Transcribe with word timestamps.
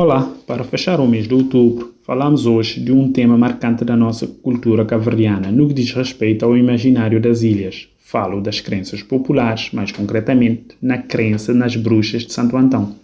Olá, 0.00 0.32
para 0.46 0.62
fechar 0.62 1.00
o 1.00 1.08
mês 1.08 1.26
de 1.26 1.34
outubro, 1.34 1.92
falamos 2.04 2.46
hoje 2.46 2.78
de 2.78 2.92
um 2.92 3.10
tema 3.10 3.36
marcante 3.36 3.84
da 3.84 3.96
nossa 3.96 4.28
cultura 4.28 4.84
caverdiana 4.84 5.50
no 5.50 5.66
que 5.66 5.74
diz 5.74 5.90
respeito 5.90 6.44
ao 6.44 6.56
imaginário 6.56 7.20
das 7.20 7.42
ilhas. 7.42 7.88
Falo 7.98 8.40
das 8.40 8.60
crenças 8.60 9.02
populares, 9.02 9.72
mais 9.72 9.90
concretamente 9.90 10.76
na 10.80 10.98
crença 10.98 11.52
nas 11.52 11.74
bruxas 11.74 12.22
de 12.22 12.32
Santo 12.32 12.56
Antão. 12.56 12.94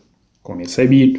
Como 0.40 0.60
é 0.60 0.66
sabido, 0.66 1.18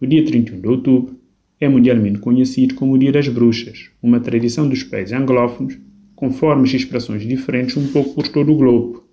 o 0.00 0.06
dia 0.06 0.24
31 0.24 0.60
de 0.60 0.68
outubro 0.68 1.16
é 1.60 1.68
mundialmente 1.68 2.20
conhecido 2.20 2.76
como 2.76 2.92
o 2.92 2.98
Dia 2.98 3.10
das 3.10 3.26
Bruxas, 3.26 3.90
uma 4.00 4.20
tradição 4.20 4.68
dos 4.68 4.84
países 4.84 5.12
anglófonos, 5.12 5.76
com 6.14 6.30
formas 6.30 6.72
e 6.72 6.76
expressões 6.76 7.26
diferentes 7.26 7.76
um 7.76 7.88
pouco 7.88 8.14
por 8.14 8.28
todo 8.28 8.52
o 8.52 8.56
globo, 8.56 9.07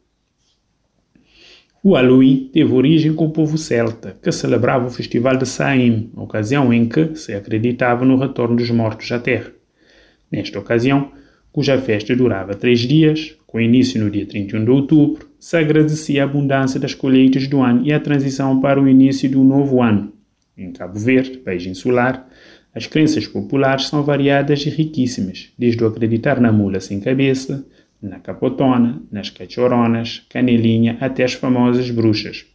o 1.85 1.93
Halloween 1.93 2.49
teve 2.51 2.73
origem 2.73 3.13
com 3.13 3.27
o 3.27 3.29
povo 3.29 3.59
celta, 3.59 4.17
que 4.19 4.31
celebrava 4.31 4.87
o 4.87 4.89
festival 4.89 5.37
de 5.37 5.45
Samhain, 5.45 6.09
ocasião 6.15 6.73
em 6.73 6.89
que 6.89 7.13
se 7.13 7.31
acreditava 7.31 8.03
no 8.03 8.17
retorno 8.17 8.55
dos 8.55 8.71
mortos 8.71 9.11
à 9.11 9.19
terra. 9.19 9.51
Nesta 10.31 10.57
ocasião, 10.57 11.11
cuja 11.51 11.77
festa 11.77 12.15
durava 12.15 12.55
três 12.55 12.79
dias, 12.79 13.35
com 13.45 13.61
início 13.61 14.03
no 14.03 14.09
dia 14.09 14.25
31 14.25 14.65
de 14.65 14.71
outubro, 14.71 15.29
se 15.39 15.57
agradecia 15.57 16.23
a 16.23 16.25
abundância 16.25 16.79
das 16.79 16.95
colheitas 16.95 17.47
do 17.47 17.61
ano 17.61 17.85
e 17.85 17.93
a 17.93 17.99
transição 17.99 18.59
para 18.59 18.81
o 18.81 18.89
início 18.89 19.29
do 19.29 19.43
novo 19.43 19.79
ano. 19.79 20.11
Em 20.57 20.71
Cabo 20.71 20.97
Verde, 20.97 21.37
país 21.37 21.67
insular, 21.67 22.27
as 22.73 22.87
crenças 22.87 23.27
populares 23.27 23.89
são 23.89 24.01
variadas 24.01 24.65
e 24.65 24.71
riquíssimas, 24.71 25.53
desde 25.55 25.83
o 25.83 25.87
acreditar 25.87 26.41
na 26.41 26.51
mula 26.51 26.79
sem 26.79 26.99
cabeça, 26.99 27.63
na 28.05 28.19
capotona, 28.19 29.01
nas 29.11 29.29
cachoronas, 29.29 30.23
canelinha, 30.29 30.97
até 30.99 31.23
as 31.23 31.33
famosas 31.33 31.89
bruxas. 31.89 32.45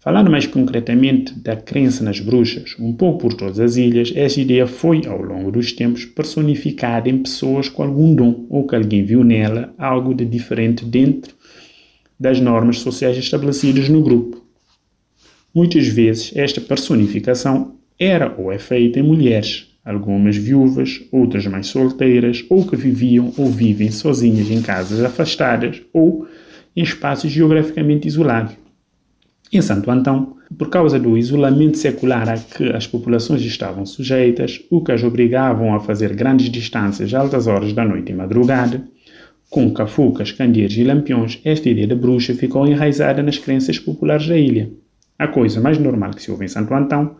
Falando 0.00 0.30
mais 0.30 0.46
concretamente 0.46 1.38
da 1.38 1.56
crença 1.56 2.04
nas 2.04 2.20
bruxas, 2.20 2.76
um 2.78 2.92
pouco 2.92 3.18
por 3.18 3.34
todas 3.34 3.58
as 3.58 3.76
ilhas, 3.76 4.12
essa 4.14 4.40
ideia 4.40 4.66
foi, 4.66 5.04
ao 5.06 5.20
longo 5.20 5.50
dos 5.50 5.72
tempos, 5.72 6.04
personificada 6.04 7.08
em 7.08 7.18
pessoas 7.18 7.68
com 7.68 7.82
algum 7.82 8.14
dom 8.14 8.46
ou 8.48 8.66
que 8.66 8.76
alguém 8.76 9.04
viu 9.04 9.24
nela 9.24 9.74
algo 9.76 10.14
de 10.14 10.24
diferente 10.24 10.84
dentro 10.84 11.34
das 12.18 12.40
normas 12.40 12.78
sociais 12.78 13.18
estabelecidas 13.18 13.88
no 13.88 14.00
grupo. 14.00 14.42
Muitas 15.52 15.88
vezes, 15.88 16.32
esta 16.36 16.60
personificação 16.60 17.76
era 17.98 18.34
ou 18.38 18.52
é 18.52 18.58
feita 18.58 19.00
em 19.00 19.02
mulheres, 19.02 19.66
algumas 19.88 20.36
viúvas, 20.36 21.02
outras 21.10 21.46
mais 21.46 21.66
solteiras, 21.68 22.44
ou 22.50 22.66
que 22.66 22.76
viviam 22.76 23.32
ou 23.38 23.50
vivem 23.50 23.90
sozinhas 23.90 24.50
em 24.50 24.60
casas 24.60 25.02
afastadas 25.02 25.80
ou 25.92 26.28
em 26.76 26.82
espaços 26.82 27.30
geograficamente 27.30 28.06
isolados. 28.06 28.54
Em 29.50 29.62
Santo 29.62 29.90
Antão, 29.90 30.36
por 30.58 30.68
causa 30.68 30.98
do 30.98 31.16
isolamento 31.16 31.78
secular 31.78 32.28
a 32.28 32.36
que 32.36 32.70
as 32.70 32.86
populações 32.86 33.42
estavam 33.42 33.86
sujeitas, 33.86 34.60
o 34.70 34.82
que 34.82 34.92
as 34.92 35.02
obrigavam 35.02 35.74
a 35.74 35.80
fazer 35.80 36.14
grandes 36.14 36.50
distâncias 36.50 37.14
altas 37.14 37.46
horas 37.46 37.72
da 37.72 37.84
noite 37.84 38.12
e 38.12 38.14
madrugada, 38.14 38.86
com 39.48 39.72
cafucas, 39.72 40.30
candeeiros 40.30 40.76
e 40.76 40.84
lampiões, 40.84 41.40
esta 41.42 41.70
ideia 41.70 41.86
da 41.86 41.94
bruxa 41.94 42.34
ficou 42.34 42.66
enraizada 42.66 43.22
nas 43.22 43.38
crenças 43.38 43.78
populares 43.78 44.28
da 44.28 44.36
ilha. 44.36 44.70
A 45.18 45.26
coisa 45.26 45.60
mais 45.60 45.78
normal 45.78 46.10
que 46.10 46.22
se 46.22 46.30
ouve 46.30 46.44
em 46.44 46.48
Santo 46.48 46.74
Antão 46.74 47.16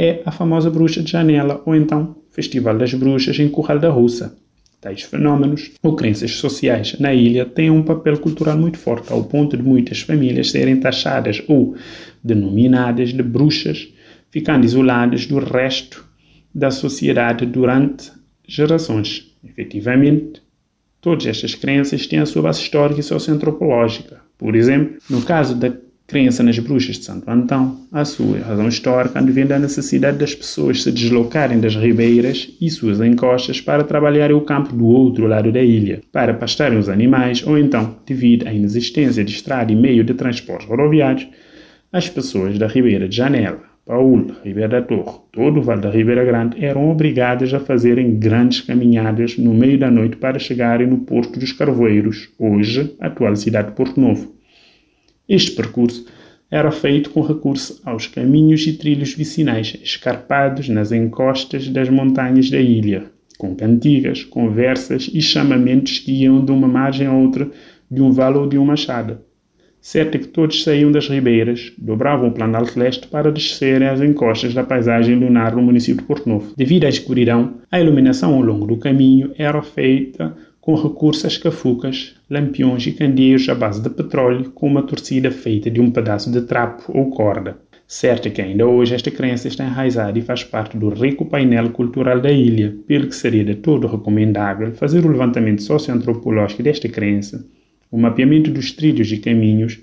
é 0.00 0.22
a 0.24 0.32
famosa 0.32 0.70
bruxa 0.70 1.02
de 1.02 1.10
janela 1.10 1.62
ou 1.66 1.76
então 1.76 2.16
Festival 2.30 2.78
das 2.78 2.94
Bruxas 2.94 3.38
em 3.38 3.50
Curral 3.50 3.78
da 3.78 3.90
Russa. 3.90 4.34
Tais 4.80 5.02
fenómenos 5.02 5.72
ou 5.82 5.94
crenças 5.94 6.36
sociais 6.36 6.98
na 6.98 7.12
ilha 7.12 7.44
têm 7.44 7.70
um 7.70 7.82
papel 7.82 8.16
cultural 8.18 8.56
muito 8.56 8.78
forte, 8.78 9.12
ao 9.12 9.24
ponto 9.24 9.58
de 9.58 9.62
muitas 9.62 10.00
famílias 10.00 10.50
serem 10.50 10.80
taxadas 10.80 11.42
ou 11.46 11.76
denominadas 12.24 13.12
de 13.12 13.22
bruxas, 13.22 13.92
ficando 14.30 14.64
isoladas 14.64 15.26
do 15.26 15.38
resto 15.38 16.02
da 16.54 16.70
sociedade 16.70 17.44
durante 17.44 18.10
gerações. 18.48 19.36
Efetivamente, 19.44 20.40
todas 20.98 21.26
estas 21.26 21.54
crenças 21.54 22.06
têm 22.06 22.20
a 22.20 22.26
sua 22.26 22.40
base 22.40 22.62
histórica 22.62 23.00
e 23.00 23.02
socioantropológica. 23.02 24.22
Por 24.38 24.56
exemplo, 24.56 24.96
no 25.10 25.20
caso 25.20 25.54
da 25.54 25.70
crença 26.10 26.42
nas 26.42 26.58
bruxas 26.58 26.96
de 26.96 27.04
Santo 27.04 27.30
Antão, 27.30 27.86
a 27.92 28.04
sua 28.04 28.40
razão 28.40 28.66
histórica 28.66 29.20
advém 29.20 29.46
da 29.46 29.60
necessidade 29.60 30.18
das 30.18 30.34
pessoas 30.34 30.82
se 30.82 30.90
deslocarem 30.90 31.60
das 31.60 31.76
ribeiras 31.76 32.50
e 32.60 32.68
suas 32.68 33.00
encostas 33.00 33.60
para 33.60 33.84
trabalharem 33.84 34.34
o 34.34 34.40
campo 34.40 34.74
do 34.74 34.86
outro 34.86 35.28
lado 35.28 35.52
da 35.52 35.62
ilha, 35.62 36.00
para 36.10 36.34
pastarem 36.34 36.76
os 36.76 36.88
animais, 36.88 37.46
ou 37.46 37.56
então, 37.56 37.94
devido 38.04 38.48
à 38.48 38.52
inexistência 38.52 39.22
de 39.22 39.30
estrada 39.30 39.70
e 39.70 39.76
meio 39.76 40.02
de 40.02 40.12
transportes 40.14 40.66
rodoviários, 40.66 41.28
as 41.92 42.08
pessoas 42.08 42.58
da 42.58 42.66
Ribeira 42.66 43.08
de 43.08 43.14
Janela, 43.14 43.60
Paúl, 43.86 44.32
Ribeira 44.44 44.68
da 44.68 44.82
Torre, 44.82 45.16
todo 45.30 45.60
o 45.60 45.62
Vale 45.62 45.80
da 45.80 45.90
Ribeira 45.90 46.24
Grande 46.24 46.64
eram 46.64 46.90
obrigadas 46.90 47.54
a 47.54 47.60
fazerem 47.60 48.18
grandes 48.18 48.62
caminhadas 48.62 49.38
no 49.38 49.54
meio 49.54 49.78
da 49.78 49.88
noite 49.88 50.16
para 50.16 50.40
chegarem 50.40 50.88
no 50.88 50.98
Porto 50.98 51.38
dos 51.38 51.52
Carvoeiros, 51.52 52.30
hoje 52.36 52.96
atual 52.98 53.36
cidade 53.36 53.68
de 53.68 53.76
Porto 53.76 54.00
Novo 54.00 54.39
este 55.30 55.52
percurso 55.52 56.04
era 56.50 56.72
feito 56.72 57.10
com 57.10 57.20
recurso 57.22 57.80
aos 57.84 58.08
caminhos 58.08 58.66
e 58.66 58.72
trilhos 58.72 59.14
vicinais, 59.14 59.78
escarpados 59.80 60.68
nas 60.68 60.90
encostas 60.90 61.68
das 61.68 61.88
montanhas 61.88 62.50
da 62.50 62.58
ilha, 62.58 63.04
com 63.38 63.54
cantigas, 63.54 64.24
conversas 64.24 65.08
e 65.14 65.22
chamamentos 65.22 66.00
que 66.00 66.10
iam 66.10 66.44
de 66.44 66.50
uma 66.50 66.66
margem 66.66 67.06
a 67.06 67.12
outra 67.12 67.48
de 67.88 68.02
um 68.02 68.10
vale 68.10 68.38
ou 68.38 68.48
de 68.48 68.58
uma 68.58 68.72
machada. 68.72 69.22
Certo 69.80 70.16
é 70.16 70.18
que 70.18 70.26
todos 70.26 70.62
saíam 70.62 70.92
das 70.92 71.08
ribeiras, 71.08 71.72
dobravam 71.78 72.28
o 72.28 72.32
planalto 72.32 72.78
leste 72.78 73.06
para 73.06 73.32
descerem 73.32 73.88
as 73.88 74.00
encostas 74.00 74.52
da 74.52 74.64
paisagem 74.64 75.14
lunar 75.14 75.54
no 75.54 75.62
município 75.62 76.02
de 76.02 76.06
Porto 76.06 76.28
Novo. 76.28 76.52
Devido 76.56 76.84
à 76.84 76.88
escuridão, 76.88 77.54
a 77.70 77.80
iluminação 77.80 78.34
ao 78.34 78.42
longo 78.42 78.66
do 78.66 78.76
caminho 78.76 79.32
era 79.38 79.62
feita 79.62 80.36
com 80.60 80.74
recurso 80.74 81.26
a 81.26 81.28
escafucas, 81.28 82.14
lampiões 82.28 82.86
e 82.86 82.92
candeeiros 82.92 83.48
à 83.48 83.54
base 83.54 83.80
de 83.82 83.88
petróleo 83.88 84.50
com 84.50 84.66
uma 84.66 84.82
torcida 84.82 85.30
feita 85.30 85.70
de 85.70 85.80
um 85.80 85.90
pedaço 85.90 86.30
de 86.30 86.42
trapo 86.42 86.84
ou 86.88 87.10
corda. 87.10 87.58
Certo 87.86 88.28
é 88.28 88.30
que 88.30 88.42
ainda 88.42 88.66
hoje 88.66 88.94
esta 88.94 89.10
crença 89.10 89.48
está 89.48 89.64
enraizada 89.64 90.16
e 90.16 90.22
faz 90.22 90.44
parte 90.44 90.76
do 90.76 90.90
rico 90.90 91.24
painel 91.24 91.70
cultural 91.70 92.20
da 92.20 92.30
ilha, 92.30 92.76
pelo 92.86 93.08
que 93.08 93.16
seria 93.16 93.44
de 93.44 93.56
todo 93.56 93.88
recomendável 93.88 94.72
fazer 94.74 95.04
o 95.04 95.08
levantamento 95.08 95.62
socioantropológico 95.62 96.62
desta 96.62 96.88
crença, 96.88 97.44
o 97.90 97.98
mapeamento 97.98 98.50
dos 98.50 98.70
trilhos 98.70 99.10
e 99.10 99.16
caminhos, 99.16 99.80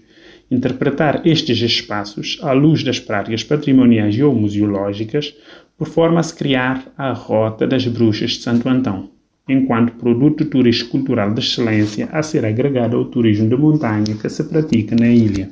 interpretar 0.50 1.26
estes 1.26 1.60
espaços 1.60 2.40
à 2.42 2.54
luz 2.54 2.82
das 2.82 3.00
práticas 3.00 3.44
patrimoniais 3.44 4.18
ou 4.22 4.34
museológicas, 4.34 5.36
por 5.78 5.88
forma 5.88 6.22
a 6.22 6.24
se 6.24 6.34
criar 6.34 6.94
a 6.98 7.12
Rota 7.12 7.68
das 7.68 7.86
Bruxas 7.86 8.32
de 8.32 8.38
Santo 8.38 8.70
Antão 8.70 9.17
enquanto 9.48 9.94
produto 9.94 10.46
turístico 10.46 10.92
cultural 10.92 11.34
de 11.34 11.40
excelência 11.40 12.10
a 12.12 12.22
ser 12.22 12.46
agregado 12.46 12.98
ao 12.98 13.06
turismo 13.06 13.48
de 13.48 13.56
montanha 13.56 14.16
que 14.16 14.30
se 14.30 14.44
pratica 14.44 14.96
na 14.96 15.08
ilha. 15.08 15.50